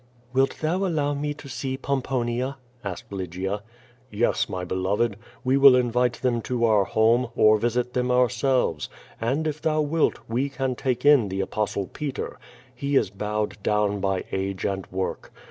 [0.33, 3.61] "Wilt thou allow me to see Pomponia?" asked Lygia.
[4.09, 5.15] "Yes, my beloved.
[5.43, 8.89] We will invite them to our home, or visit them ourselves.
[9.21, 12.39] And if thou wilt, we can take in the Apostle Peter.
[12.73, 15.31] He is bowed down by age and work.